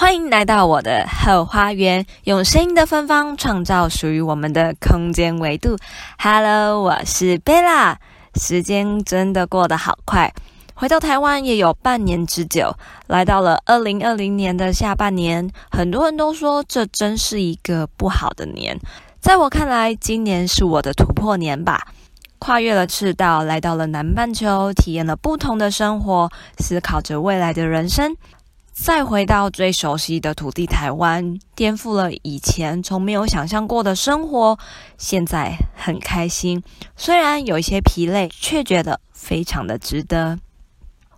[0.00, 5.76] 欢迎来到我的后花园，用声音的芬芳创造属于我们的空间维度。
[6.20, 7.98] Hello，我是贝拉。
[8.36, 10.32] 时间真的过得好快，
[10.74, 12.76] 回到台湾也有半年之久，
[13.08, 18.78] 来到了二零二零年的下半年，很多人都说这真是一个不好的年。
[19.18, 21.88] 在我看来，今年是我的突破年吧。
[22.38, 28.14] 跨越了赤道，来到了南半球，体验了不同的生活，思考着未来的人生。
[28.80, 34.58] 再回到最熟悉的土地台湾，颠覆了以前从没有想象过的生活，
[34.96, 36.62] 现在很开心。
[36.96, 40.38] 虽然有一些疲累，却觉得非常的值得。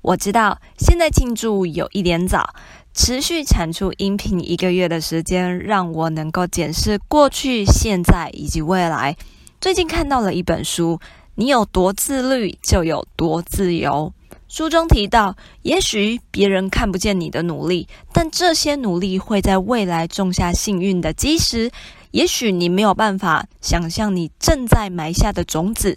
[0.00, 2.54] 我知道现在庆祝有一点早，
[2.94, 9.16] 持续产出音频一个月的时间，让我能够检视过去、现在以及未来。
[9.60, 10.98] 最近看到了一本书，
[11.36, 14.12] 你有多自律，就有多自由。
[14.52, 21.70] 书中提到，也许别人看不见你的努力，但这些努力会在未来种下幸运的基石。
[22.10, 25.96] 也许你没有办法想象，你正在埋下的种子，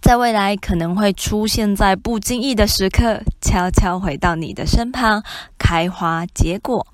[0.00, 5.22] 在未来可能会出现在不经意的时刻，悄悄回到你的身旁，
[5.56, 6.84] 开花结果。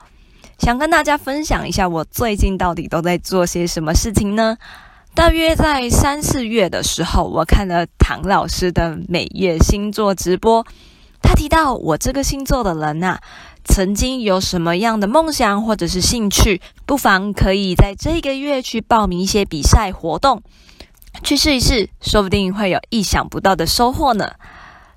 [0.58, 4.58] 想跟大家分享一下，我最近到底都在做些什么事情呢？
[5.14, 10.66] 大约在三四月的时候，我看了唐老师的每月星座直播。
[11.28, 13.18] 他提到我这个星座的人呐，
[13.62, 20.42] 曾经有什么样的梦想或者是兴趣，不妨可以在这个月去报名一些比赛活动，
[21.22, 24.32] 去试一试，说不定会有意想不到的收获呢。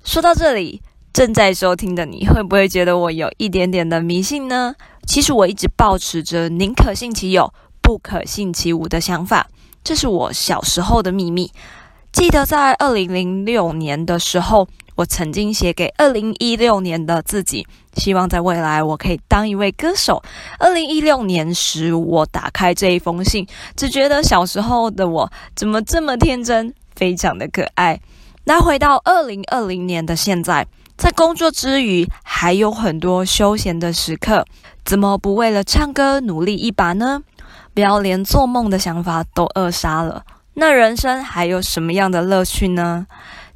[0.04, 0.80] 说到这里，
[1.12, 4.74] 正在收听的你会不会觉得我有一点点的迷信呢？
[5.06, 9.48] 其实我一直抱持着宁可信其有，不可信其无的想法。
[9.84, 11.52] 这是我小时候的秘密。
[12.12, 20.22] 记得在二零零六年的时候，我曾经写给二零一六年的自己，希望在未来我可以当一位歌手。
[20.58, 27.98] 二零一六年时，我打开这一封信，只觉得小时候的我怎么这么天真，非常的可爱。
[28.44, 30.66] 那回到二零二零年的现在，
[30.98, 34.44] 在工作之余还有很多休闲的时刻，
[34.84, 37.22] 怎么不为了唱歌努力一把呢？
[37.72, 40.22] 不要连做梦的想法都扼杀了，
[40.54, 43.06] 那人生还有什么样的乐趣呢？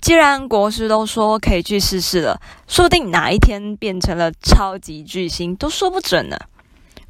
[0.00, 6.36] 既然国师都说可以去试试了，说不定哪一天变成了超级巨星都说不准呢。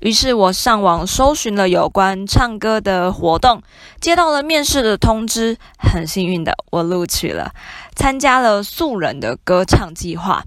[0.00, 3.62] 于是我上网搜寻了有关唱歌的活动，
[4.00, 7.52] 接到了面试的通知，很幸运的我录取了，
[7.94, 10.44] 参加了素人的歌唱计划，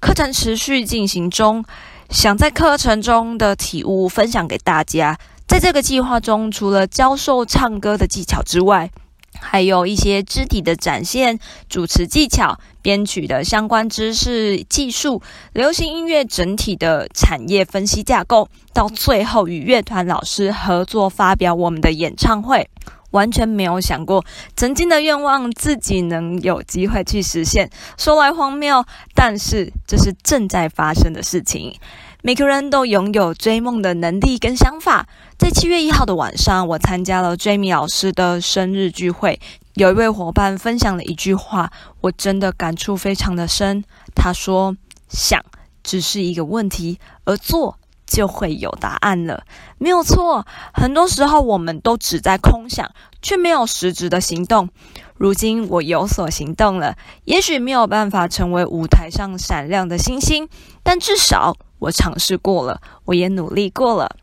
[0.00, 1.64] 课程持续进行中，
[2.10, 5.18] 想在课程中的体悟分享给大家。
[5.46, 8.90] 在这个计划中，除了教授唱歌的技巧之外，
[9.38, 22.68] 还有一些肢体的展现、主持技巧、编曲的相关知识、技术、流行音乐整体的产业分析架构，到最后与乐团老师合作发表我们的演唱会。
[23.12, 24.24] 完全没有想过，
[24.56, 27.70] 曾经的愿望自己能有机会去实现。
[27.96, 28.84] 说来荒谬，
[29.14, 31.78] 但是这是正在发生的事情。
[32.20, 35.06] 每个人都拥有追梦的能力跟想法。
[35.38, 39.38] 在七月一号的晚上，我参加了 Jamie 老师的生日聚会。
[39.74, 41.70] 有一位伙伴分享了一句话，
[42.00, 43.84] 我真的感触非常的深。
[44.14, 44.74] 他说
[45.10, 45.44] ：“想
[45.82, 49.42] 只是一个问题，而做就会有答案了。”
[49.76, 54.70] 没有错，很多时候我们都只在空想，却没有实质的行动。
[55.16, 60.48] 如今我有所行动了，也许没有办法成为舞台上闪亮的星星，
[60.82, 61.54] 但至少。
[61.78, 64.16] 我尝试过了，我也努力过了。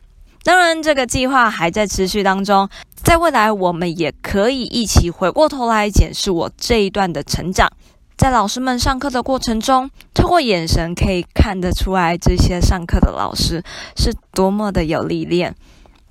[0.44, 2.68] 当然，这个计划还在持续当中。
[2.94, 7.72] 在未来，我们也可以一起回过头来检视我这一段的成长。
[8.18, 13.62] 在老师们上课的过程中，透过眼神可以看得出来，这些上课的老师
[13.96, 15.54] 是多么的有历练。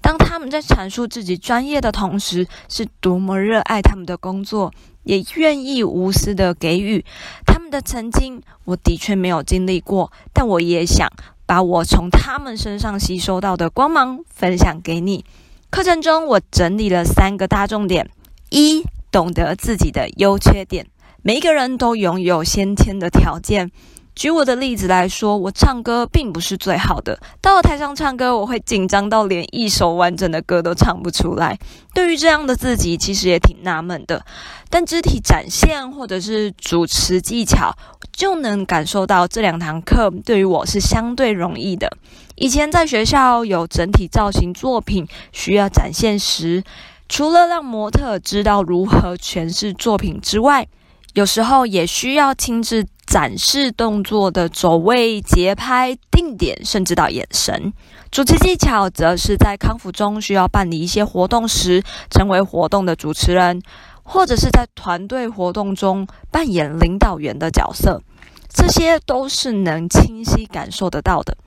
[0.01, 4.73] 当他们在阐述自己专业的同时，是多么热爱他们的工作，
[5.03, 7.05] 也愿意无私的给予。
[7.45, 11.07] 他们的曾经，我的确没有经历过，但我也想。
[11.45, 15.25] 把我从他们身上吸收到的光芒分享给你。
[15.69, 18.09] 课程中，我整理了三个大重点：
[18.49, 20.87] 一、懂得自己的优缺点。
[21.21, 23.71] 每一个人都拥有先天的条件。
[24.15, 27.19] 举我的例子来说，我唱歌并不是最好的。
[27.41, 31.57] 到了台上唱歌，我会紧张到连一首完整的歌都唱不出来。
[31.95, 34.23] 对于这样的自己，其实也挺纳闷的。
[34.69, 37.75] 但肢体展现或者是主持技巧，
[38.11, 41.89] 就能感受到这两堂课对于我是相对容易的。
[42.35, 46.63] 以前在学校有整体造型作品需要展现时，
[47.09, 50.67] 除了让模特知道如何诠释作品之外，
[51.13, 52.85] 有时候也需要亲自。
[53.13, 57.71] 展示动作的走位、节拍、定点，甚至到眼神。
[58.09, 63.61] 主持技巧则是在康复中需要办理一些活动时，成为活动的主持人，
[64.01, 68.01] 或者是在团队活动中扮演领导员的角色。
[68.49, 71.37] 这些都是能清晰感受得到的。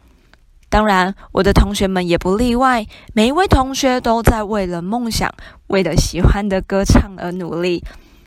[0.68, 2.86] 当然，我的同学们也不例外。
[3.12, 5.34] 每一位同学都在为了梦想、
[5.66, 7.82] 为了喜欢的歌唱而努力，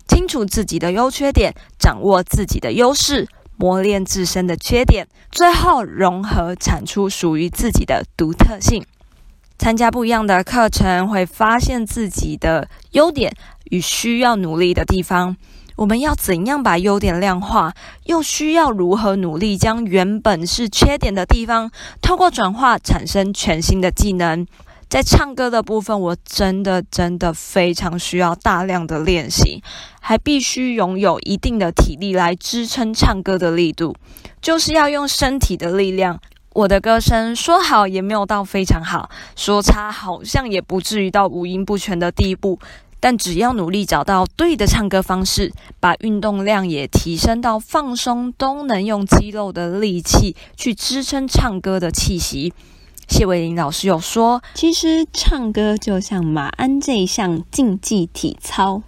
[0.09, 3.27] 清楚自己的优缺点，掌握自己的优势，
[3.57, 8.83] 磨练自身的缺点，最后融合产出属于自己的独特性。
[9.59, 13.31] 参加不一样的课程，会发现自己的优点
[13.65, 15.37] 与需要努力的地方。
[15.75, 17.73] 我们要怎样把优点量化？
[18.05, 21.71] 又需要如何努力将原本是缺点的地方，
[22.01, 24.45] 透过转化产生全新的技能？
[24.89, 29.61] 在唱歌的部分，我真的真的非常需要大量的练习，
[30.01, 33.95] 还必须拥有一定的体力来支撑唱歌的力度，
[34.41, 36.19] 就是要用身体的力量。
[36.53, 42.57] 我的歌声说好也没有到非常好，说差好像也不至于到五音不全的地步。
[42.99, 52.51] 但只要努力找到对的唱歌方式，把运动量也提升到放松，都能用肌肉的力气去支撑唱歌的气息。
[53.09, 58.81] 谢伟林老师有说，其实唱歌就像马鞍这一项竞技体操。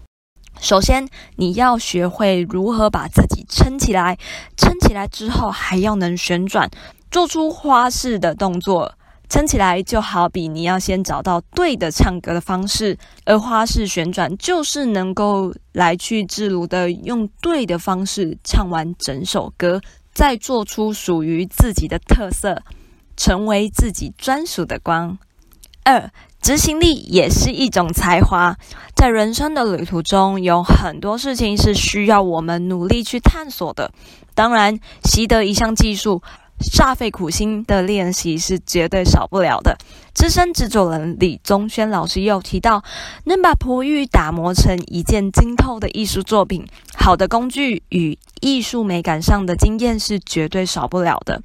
[0.59, 4.18] 首先，你要学会如何把自己撑起来，
[4.56, 6.69] 撑起来之后还要能旋转，
[7.09, 8.94] 做出花式的动作。
[9.27, 19.81] 撑起来就好比你要先找到对的唱歌的方式，而花式旋转就是能够来去自如的用对的方式唱完整首歌，
[20.13, 22.62] 再做出属于自己的特色，
[23.15, 25.17] 成为自己专属的光。
[25.83, 26.11] 二，
[26.41, 28.57] 执行力也是一种才华，
[28.95, 33.91] 在人生的旅途中，有很多事情是需要我们努力去探索的。
[34.35, 36.21] 当然，习得一项技术。
[36.61, 39.79] 煞费苦心的练习是绝对少不了的。
[40.13, 42.83] 资深制作人李宗轩老师又提到，
[43.23, 51.41] 能把璞玉打磨成一件精透的艺术作品，好的工具与艺术美感上的经验是绝对少不了的。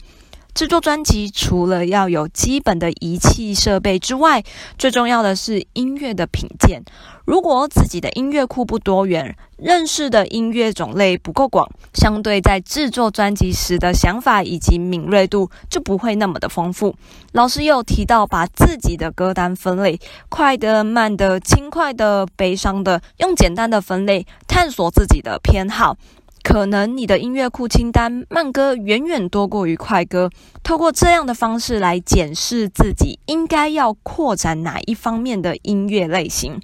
[0.56, 4.42] 制作专辑除了要有基本的仪器设备之外，
[4.78, 6.82] 最重要的是音乐的品鉴。
[7.26, 16.96] 如果自己的音乐库不多元，认识的音乐种类不够广，相对在制作专辑时的想法以及敏锐度就不会那么的丰富。
[17.32, 20.00] 老师有提到，把自己的歌单分类，
[20.30, 25.98] 快的、慢的、轻快的、悲伤的，用简单的分类探索自己的偏好。
[26.48, 30.30] 可能你的音乐库清单慢歌远远多过于快歌，
[30.62, 36.60] 透过这样的方式来检视自己应该要扩展哪一方面的音乐类型。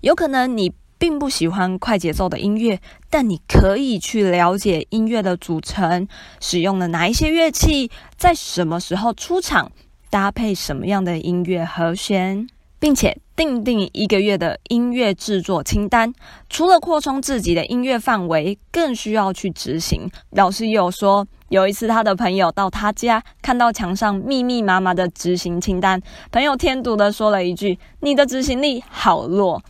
[0.00, 2.80] 有可能你并不喜欢快节奏的音乐，
[3.10, 6.08] 但你可以去了解音乐的组成，
[6.40, 9.70] 使用了哪一些乐器，在什么时候出场，
[10.08, 12.48] 搭配什么样的音乐和弦。
[12.78, 16.10] 并且订定一个月的音乐制作清单，
[16.48, 20.10] 除了扩充自己的音乐范围，更需要去执行。
[20.30, 26.00] 老师也有说，有一次他的朋友到他家，看到墙上密密麻麻的执行清单，
[26.32, 29.62] 朋友添堵的说了一句：“你的执行力好弱。”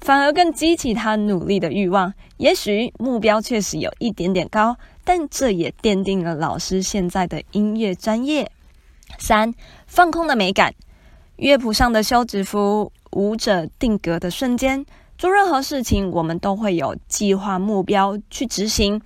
[0.00, 2.12] 反而更激起他努力的欲望。
[2.36, 8.50] 也许目标确实有一点点高，但这也奠定了老师现在的音乐专业。
[9.18, 9.54] 三、
[9.86, 10.74] 放空的美感。
[11.36, 14.84] 乐谱上的休止符，舞者定格的瞬间。
[15.18, 19.00] 做任何事情，我们都会有计划目标去执行。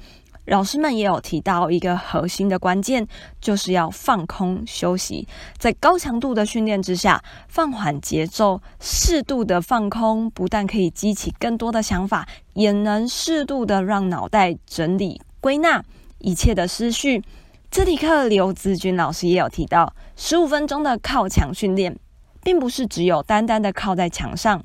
[0.47, 3.07] 老师们也有提到一个核心的关键，
[3.40, 5.28] 就是要放空休息。
[5.57, 15.85] 在高强度的训练之下，放缓节奏，适度的放空，不但可以激起更多的想法，也能适度的让脑袋整理归纳
[16.19, 17.23] 一切的思绪。
[17.71, 21.97] 这节课刘子君老师也有提到，十五分钟的靠墙训练。
[22.42, 24.62] 并不是只有单单的靠在墙上，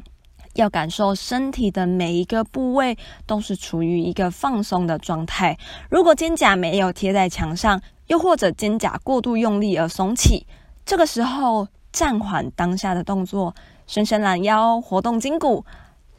[0.53, 5.58] 要感受身体的每一个部位都是处于一个放松的状态。
[5.89, 10.48] 如果肩胛没有贴在墙上，又或者肩胛过度用力而耸起，
[10.86, 13.53] 这个时候暂缓当下的动作，
[13.88, 15.65] 伸伸懒腰，活动筋骨，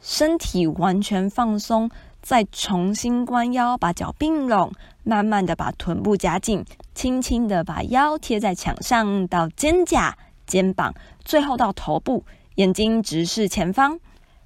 [0.01, 1.89] 身体完全放松，
[2.21, 4.71] 再重新弯腰，把脚并拢，
[5.03, 10.13] 慢慢的把臀部夹紧，轻轻的把腰贴在墙上到肩胛。
[10.47, 12.23] 肩膀，最后到头部，
[12.55, 13.99] 眼睛直视前方，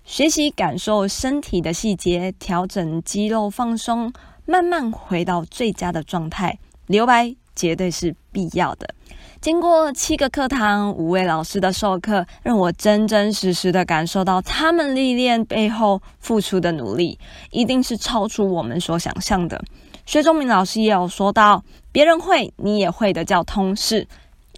[0.03, 4.11] 学习感受身体的细节，调整肌肉放松，
[4.45, 6.57] 慢慢回到最佳的状态。
[6.87, 8.93] 留白绝对是必要的。
[9.39, 17.17] 经过七个课堂，五位老师的授课，让我真真实实的感受到他们历练背后付出的努力，
[17.49, 19.63] 一定是超出我们所想象的。
[20.05, 24.07] 薛中明老师也有说到，别人会，你也会的叫通识。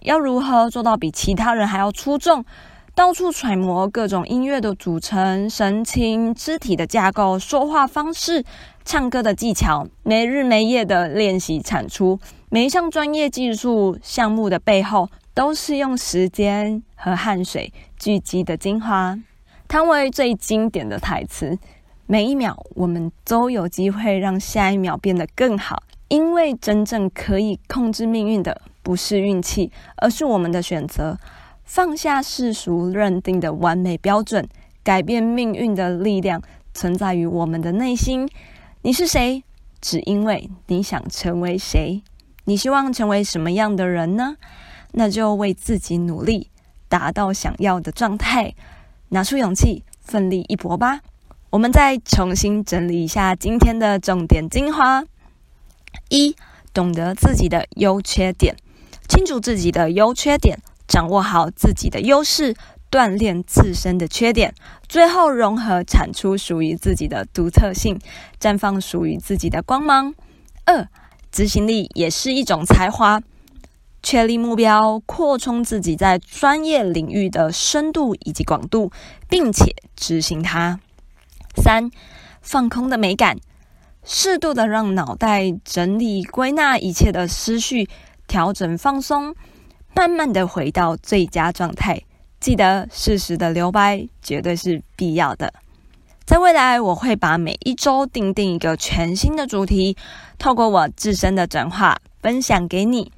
[0.04, 2.44] 要如何做到比其他人还要出众？
[2.94, 8.44] 到处揣摩各种音乐的组成、神情、肢体的架构、说话方式、
[8.84, 12.20] 唱歌的技巧，没日没夜的练习产出。
[12.50, 19.18] 每一项专业技术项目的背后，都是用时间和汗水聚集的精华。
[19.66, 21.58] 汤唯最经典的台词
[22.06, 31.18] ：“每一秒，我们都有机会让下一秒变得更好。”因为真正可以控制命运的，不是运气，而是我们的选择。
[31.64, 34.46] 放下世俗认定的完美标准，
[34.84, 36.42] 改变命运的力量
[36.74, 38.28] 存在于我们的内心。
[38.82, 39.42] 你是谁？
[39.80, 42.02] 只因为你想成为谁。
[42.44, 44.36] 你希望成为什么样的人呢？
[44.92, 46.50] 那就为自己努力，
[46.88, 48.54] 达到想要的状态。
[49.08, 51.00] 拿出勇气，奋力一搏吧。
[51.50, 55.04] 我们再重新整理一下今天的重点精华。
[56.10, 56.36] 一、
[56.72, 58.56] 懂得自己的优缺点，
[59.08, 62.54] 清楚自己的优缺点，掌握好自己的优势，
[62.90, 64.54] 锻炼自身的缺点，
[64.88, 67.98] 最后融合产出属于自己的独特性，
[68.40, 70.14] 绽放属于自己的光芒。
[70.64, 70.88] 二、
[71.30, 73.20] 执行力也是一种才华，
[74.02, 78.90] 确立目标，扩充自己在专业领域的深度以及广度，
[79.28, 80.80] 并且执行它。
[81.56, 81.90] 三、
[82.40, 83.36] 放空的美感。
[84.06, 87.88] 适度的让脑袋整理归纳一切的思绪，
[88.34, 89.32] 调整放松，
[89.94, 92.02] 慢慢的回到最佳状态。
[92.40, 95.54] 记得适时的留白，绝对是必要的。
[96.24, 99.96] 在未来，我会把每一周定定一个全新的主题，
[100.36, 103.12] 透过我自身的转化分享给你。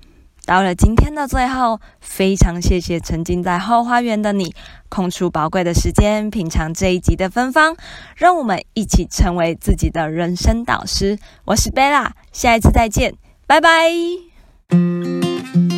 [0.45, 4.55] 到了今天的最后，非常谢谢曾经在后花园的你，
[4.91, 7.75] 空出宝贵的时间品尝这一集的芬芳，
[8.17, 11.19] 让我们一起成为自己的人生导师。
[11.47, 13.15] 我是贝拉，下一次再见，
[13.47, 14.26] 拜拜。
[14.69, 15.76] Thank you.